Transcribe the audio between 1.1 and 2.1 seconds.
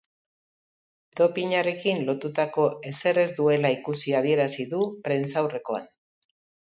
Dopinarekin